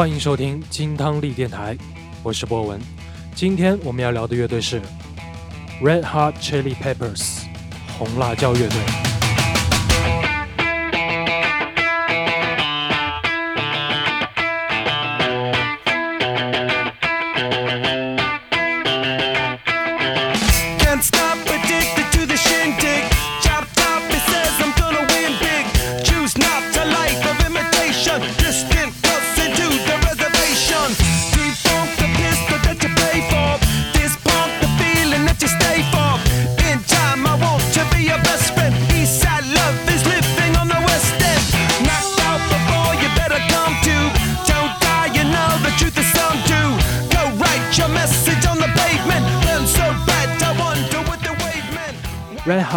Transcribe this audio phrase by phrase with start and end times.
[0.00, 1.76] 欢迎收听金汤力电台，
[2.22, 2.80] 我是博文。
[3.34, 4.80] 今天我们要聊的乐队是
[5.82, 7.42] Red Hot Chili Peppers
[7.98, 9.09] 红辣椒乐队。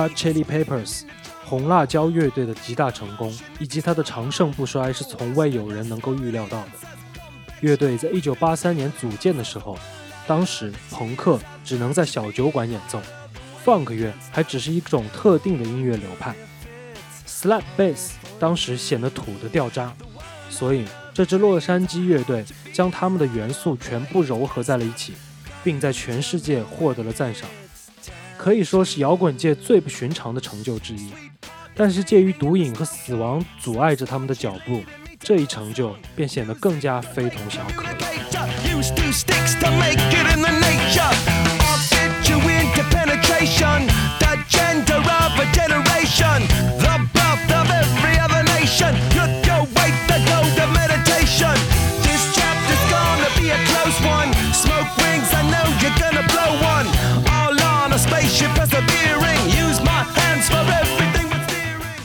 [0.09, 1.01] Chili Peppers
[1.45, 6.71] 红辣椒乐队的极大成功，以及它的长盛不衰，是从未有人能够预料到的。
[7.61, 9.77] 乐队在一九八三年组建的时候，
[10.25, 13.01] 当时朋克只能在小酒馆演奏
[13.63, 16.33] ，funk 乐还只是一种特定的音乐流派
[17.27, 19.93] ，slap bass 当时显得土的掉渣，
[20.49, 25.13] 所以这支洛杉矶乐队将他们的元素全部糅合在了一起，
[25.63, 27.47] 并在全世界获得了赞赏。
[28.43, 31.13] 可以说是摇滚界最不寻常的成就之一，
[31.73, 34.83] 但是介于毒瘾和死亡阻碍着他们的脚步，
[35.17, 37.85] 这一成就便显得更加非同小可。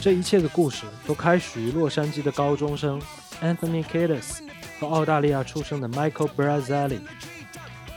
[0.09, 2.99] 这一切的故事都开始于洛杉矶的高中生
[3.43, 4.39] Anthony Kiedis
[4.81, 7.01] 和澳大利亚出生的 Michael Brazili。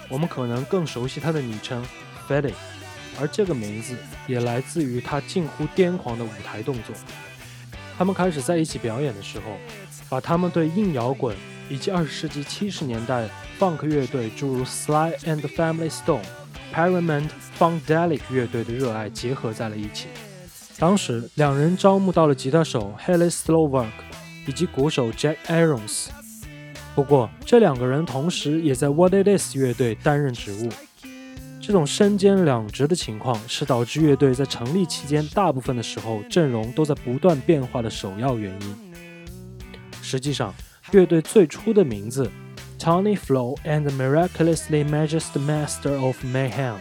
[0.10, 1.82] 我们可能更熟悉他的昵称
[2.28, 2.52] feddy
[3.18, 3.96] 而这个名字
[4.28, 6.94] 也来自于他近乎癫狂的舞台动作。
[7.98, 9.46] 他们开始在一起表演的时候，
[10.10, 11.34] 把他们对硬摇滚
[11.70, 16.26] 以及二十世纪七十年代 funk 乐队诸如 Sly and Family Stone、
[16.76, 20.08] Pyramid Funkadelic 乐队的热爱结合在了一起。
[20.81, 23.92] 当时，两人招募到了吉他手 Haley Slovak
[24.47, 26.08] 以及鼓手 Jack Irons。
[26.96, 30.70] 不过，这两个人同时也在 What It Is 乐队担任职务。
[31.62, 38.75] 这种身兼两职的情况是导致乐队在成立期间大部分的时候阵容都在不断变化的首要原因。
[40.02, 40.52] 实际上，
[40.94, 42.28] 乐队最初的名字
[42.80, 46.78] Tony Flow and Miraculously Magic Master of Mayhem，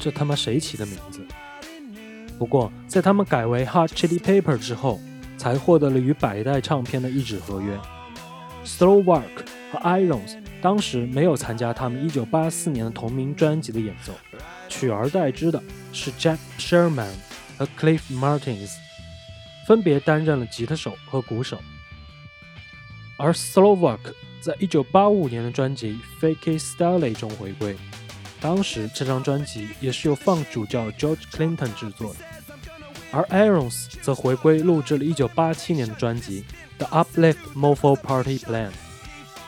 [0.00, 1.20] 这他妈谁起的名字？
[2.40, 4.98] 不过，在他们改为 Hot Chili Pepper 之后，
[5.36, 7.78] 才获得了与百代唱片的一纸合约。
[8.64, 14.14] Slowwork 和 Irons 当时没有参加他们1984年的同名专辑的演奏，
[14.70, 15.62] 取而代之的
[15.92, 17.12] 是 Jack Sherman
[17.58, 18.70] 和 Cliff Martins，
[19.66, 21.58] 分别担任了吉他手和鼓手。
[23.18, 27.76] 而 Slowwork 在1985年的专辑 Fake Style 中回归，
[28.40, 32.20] 当时这张专辑也是由放主教 George Clinton 制作的。
[33.12, 36.44] 而 Arons 则回归录制了1987年的专辑
[36.84, 38.68] 《The Uplift Mofo Party Plan》。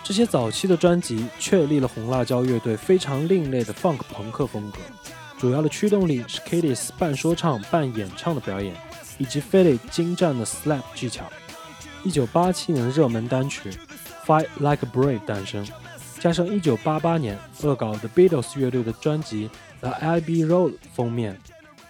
[0.04, 4.78] 这些早期的专辑确立了红辣椒乐队非常另类的 funk 朋克风格，
[5.38, 8.74] 主要的驱动力是 Kiedis 半说唱半演唱的表演，
[9.18, 11.24] 以及 Philly 精湛的 slap 技巧。
[12.04, 13.70] 1987年的热门单曲
[14.26, 15.64] 《Fight Like a Brave》诞生，
[16.22, 19.48] 加上1988年恶搞 The Beatles 乐队的专辑
[19.80, 21.36] 《The Abbey Road》封面。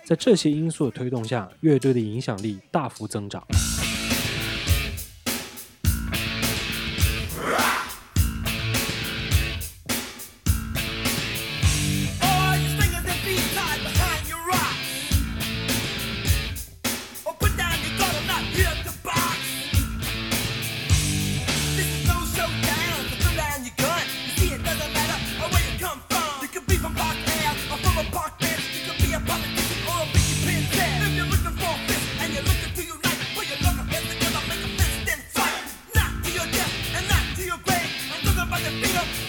[0.07, 3.47] 在这些因素的推动下，乐队的影响力大幅增长。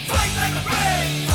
[0.06, 1.33] Fight like a brave!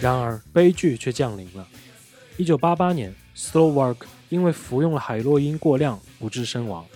[0.00, 1.66] 然而，悲剧却降临了。
[2.38, 6.86] 1988年 s l o w Work 因为服用了海洛因过量不治身亡。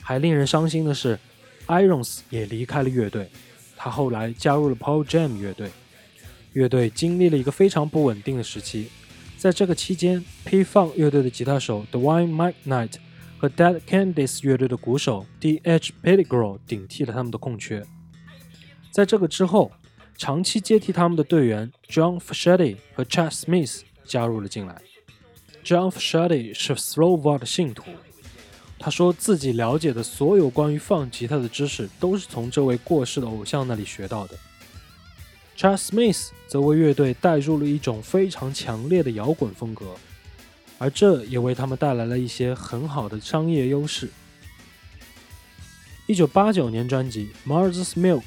[0.00, 1.18] 还令人伤心的是
[1.66, 3.28] ，Irons 也离开了乐队。
[3.76, 5.70] 他后来加入了 Paul Jam 乐队。
[6.54, 8.88] 乐队经历了一个非常不稳定的时期。
[9.36, 12.94] 在这个期间，P-Funk 乐队的吉他手 Dwayne McKnight
[13.38, 15.92] 和 Dead Kennedys 乐队的鼓手 D.H.
[16.02, 17.84] Pettigrew 顶替了他们的空缺。
[18.90, 19.72] 在这个之后，
[20.22, 24.80] 长期接替他们的队员 John Frusciante 和 Chad Smith 加入了进来。
[25.64, 27.86] John Frusciante 是 Slow v a l 的信徒，
[28.78, 34.38] 他说自己了解的所有关于放吉他的知识都是从这位过世的偶像那里学到的。
[35.58, 39.96] Chad Smith 则为乐队带入了一种非常强烈的摇滚风格，
[40.78, 44.08] 而这也为他们带来了一些很好的商业优势。
[46.06, 48.22] 1989年专辑《Mars Milk》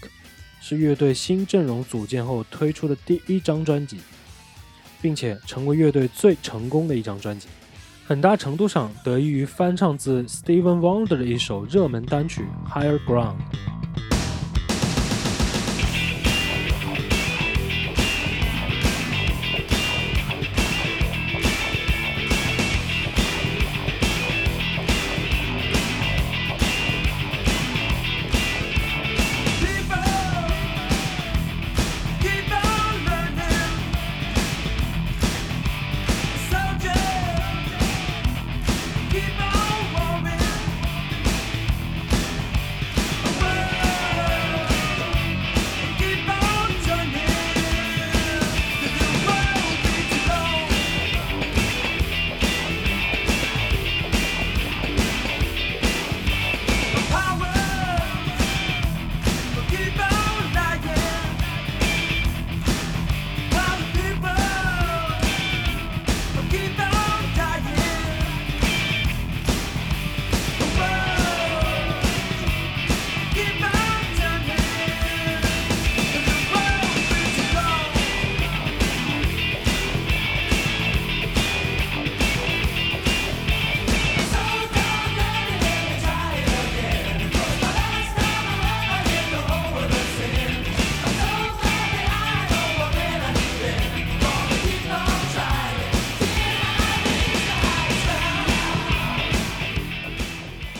[0.67, 3.99] 是乐队新阵容组建后推出的第一张专辑，
[4.99, 7.47] 并且成为乐队最成功的一张专辑，
[8.07, 13.35] 很大程度上得益于翻唱自 Steven Wonder 的一首热门单曲《Higher Ground》。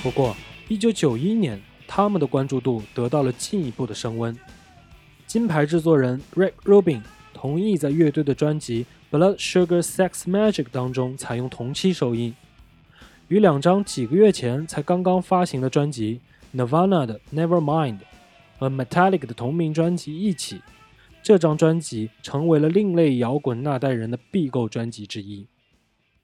[0.06, 0.38] 不过
[0.70, 4.38] ，1991年，他们的关注度得到了进一步的升温。
[5.26, 7.02] 金牌制作人 Rick Rubin
[7.34, 8.86] 同意在乐队的专辑
[9.18, 12.36] 《Blood Sugar Sex Magic》当中采用同期收音。
[13.30, 16.22] 与两张几个月前才刚刚发行的专辑
[16.54, 17.98] Nirvana 的《Nevermind》
[18.60, 20.62] 和 Metallica 的同名专辑一起，
[21.24, 25.48] 这张专辑成为了另类摇滚那代人的必购专辑之一，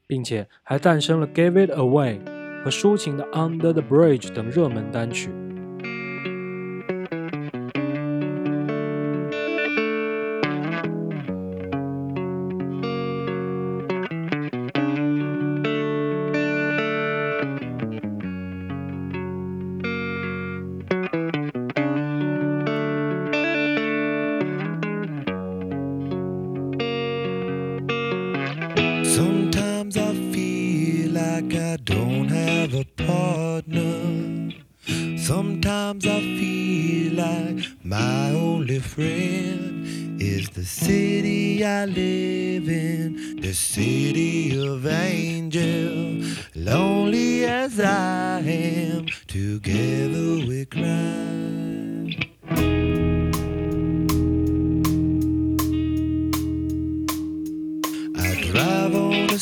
[0.05, 2.19] 并且还诞生了《Give It Away》。
[2.63, 5.40] 和抒情的《Under the Bridge》等热门单曲。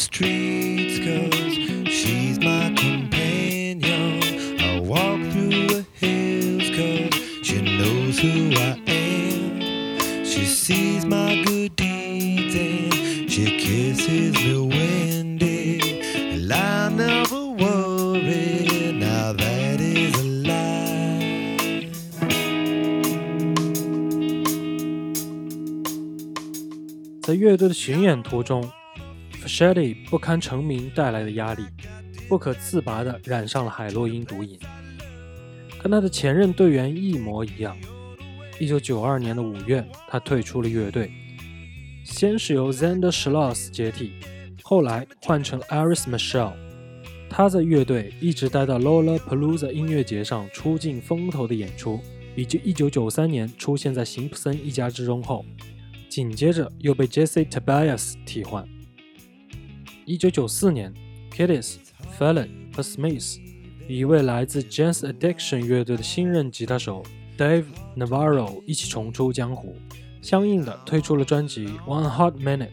[0.09, 1.55] streets cause
[1.89, 4.21] she's my companion.
[4.61, 7.15] I walk through the hills cause
[7.47, 10.25] she knows who I am.
[10.25, 15.81] She sees my good deeds and she kisses me when day.
[16.35, 21.91] And I never worry, now that is a lie.
[27.23, 28.71] 在乐队的巡演途中
[29.50, 31.64] S h e t t y 不堪成名带来的压力，
[32.28, 34.60] 不可自拔地染上了海洛因毒瘾，
[35.82, 37.76] 跟他的前任队员一模一样。
[38.60, 41.12] 1992年的五月，他退出了乐队，
[42.04, 44.14] 先是由 Zander Schloss 接替，
[44.62, 46.54] 后来换成 Iris Michelle。
[47.28, 52.00] 他在乐队一直待到 Lollapalooza 音乐节上出尽风头的演出，
[52.36, 55.44] 以及1993年出现在辛普森一家之中后。
[56.08, 58.68] 紧接着又被 Jesse Tobias 替换。
[60.10, 60.92] 1994年
[61.30, 63.38] k i d d i s f e l l o n 和 Smith
[63.88, 67.04] 与一位来自 Jazz Addiction 乐队的新任吉他手
[67.38, 69.76] Dave Navarro 一起重出江湖，
[70.20, 72.70] 相应的推出了专辑《One Hot Minute》。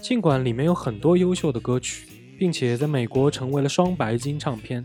[0.00, 2.06] 尽管里面有很多优秀的歌曲，
[2.38, 4.82] 并且在美国成为了双白金唱片，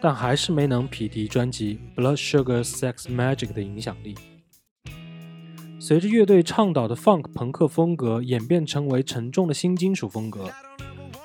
[0.00, 4.14] 但还是没能匹敌专辑《Blood Sugar Sex Magic》的影响力。
[5.86, 10.50] 随着乐队倡导的 Funk 朋克风格演变成为沉重的新金属风格，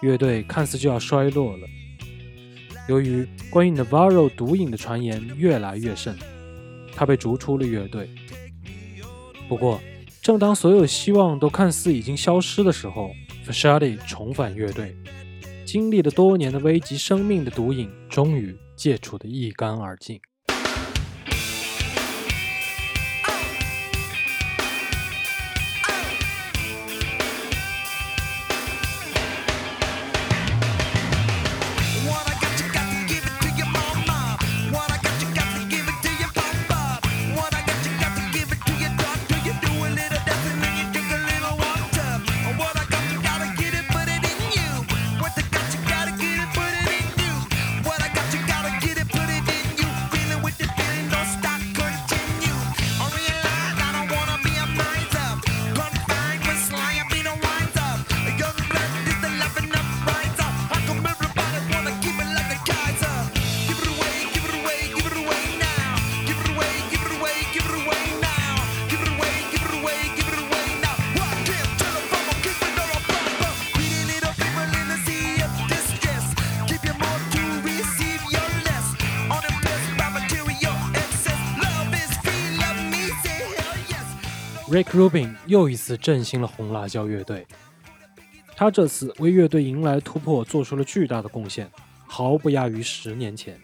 [0.03, 1.67] 乐队看似就要衰落了。
[2.87, 6.15] 由于关于 Navarro 毒瘾的传言越来越盛，
[6.95, 8.07] 他被逐出了乐队。
[9.49, 9.81] 不过，
[10.21, 13.09] 正当所有希望都看似已经消失的时候
[13.41, 14.95] f a s h a d i 重返乐队，
[15.65, 20.21] 经历了多年的危及生命的毒瘾，终于戒除得一干二净。
[84.71, 87.45] Rick Rubin 又一次振兴了红辣椒乐队，
[88.55, 91.69] 他这次为乐队迎来突破做出了巨大的贡献，
[92.07, 93.59] 毫不亚于十年前。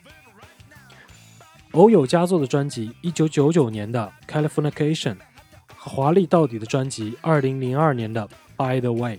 [1.72, 5.14] 偶有佳作的专辑1999年的《Californication》
[5.78, 9.16] 和华丽到底的专辑2002年的《By the Way》，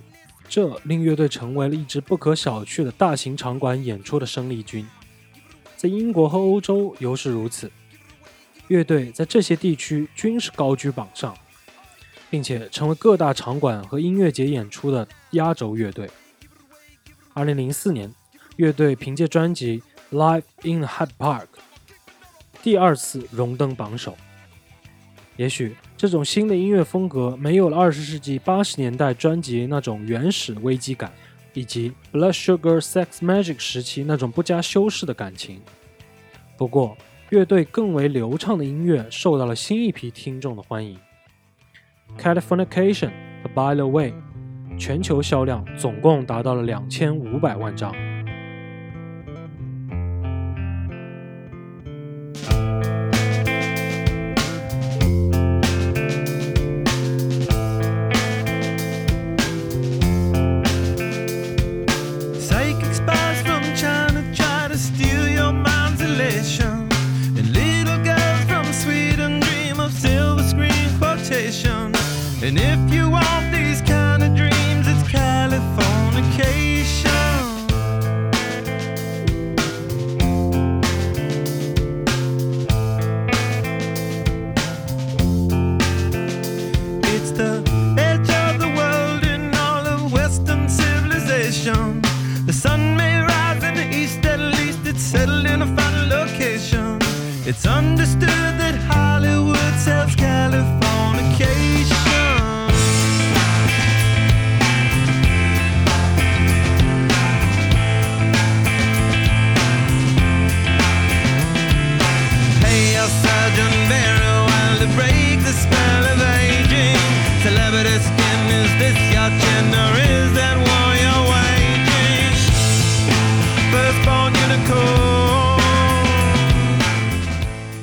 [0.47, 4.87] 这令乐队成为了一支不可小觑的大型场馆演出的生力军。
[5.75, 7.71] 在英国和欧洲尤是如此，
[8.67, 11.35] 乐队在这些地区均是高居榜上。
[12.29, 16.09] 并且成为各大场馆和音乐节演出的压轴乐队。
[17.33, 18.13] 二零零四年，
[18.57, 19.81] 乐队凭借专辑
[20.15, 21.43] 《Live in Hyde Park》
[22.61, 24.17] 第二次荣登榜首。
[25.37, 31.13] 也许这种新的音乐风格没有了二十世纪八十年代专辑那种原始危机感，
[31.53, 35.61] 以及《Blood Sugar Sex Magic》时期那种不加修饰的感情。
[36.57, 36.97] 不过，
[37.29, 40.99] 乐队更为流畅的音乐受到了新一批听众的欢迎。
[42.17, 43.11] Californication
[43.43, 44.13] 和 By the Way，
[44.77, 47.93] 全球销量总共达到了两千五百万张。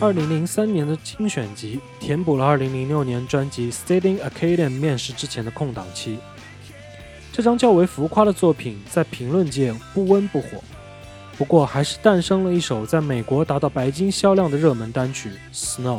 [0.07, 6.21] 二零零三年的精选集填补了二零零六年专辑《Stadium Acadian》面世之前的空档期。
[7.33, 10.63] 这张较为浮夸的作品在评论界不温不火，
[11.37, 15.99] 不过还是诞生了一首在美国达到白金销量的热门单曲《Snow》。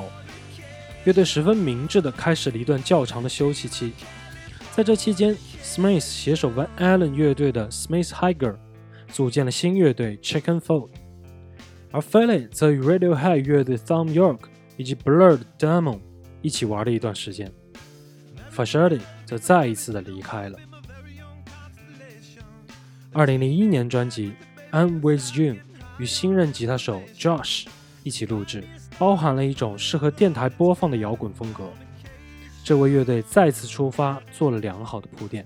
[1.04, 3.92] 乐队十分明智地开始了一段较长的休息期，
[4.74, 8.56] 在这期间，Smith 携手 Van Allen 乐队的 Smith Higer
[9.12, 10.92] 组建了新乐队 Chicken Fold。
[11.92, 14.40] 而 Philly 则与 Radiohead 乐队 Thom York
[14.76, 16.00] 以及 Blurred Demon
[16.42, 17.52] 一起玩了一段时间。
[18.50, 20.58] f a s h e r l y 则再一次的离开了。
[23.14, 24.34] 二零零一年专辑
[24.76, 25.54] 《I'm With You》
[25.98, 27.66] 与新任吉他手 Josh
[28.04, 28.64] 一起录制，
[29.00, 31.72] 包含了一种适合电台播放的摇滚风格。
[32.64, 35.46] 这为乐队再次出发做了良好的铺垫。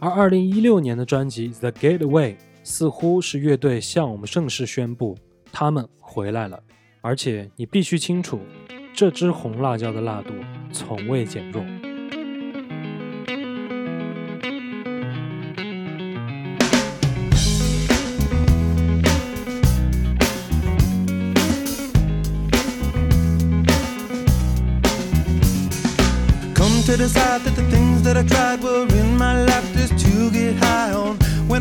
[0.00, 2.32] 而二零一六年的专辑《The Gateway》
[2.64, 5.16] 似乎是乐队向我们正式宣布
[5.52, 6.60] 他们回来了，
[7.02, 8.40] 而且你必须清楚，
[8.94, 10.32] 这支红辣椒的辣度
[10.72, 11.62] 从未减弱。
[26.84, 28.84] to decide that the things that I tried were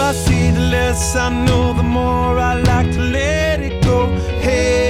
[0.00, 3.98] I see, the less I know, the more I like to let it go.
[4.40, 4.89] Hey,